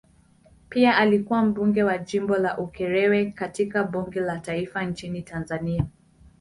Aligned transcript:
Pia 0.69 0.97
alikuwa 0.97 1.43
mbunge 1.45 1.83
wa 1.83 1.97
jimbo 1.97 2.37
la 2.37 2.57
Ukerewe 2.57 3.25
katika 3.31 3.83
bunge 3.83 4.19
la 4.19 4.39
taifa 4.39 4.83
nchini 4.85 5.21
Tanzania. 5.21 5.85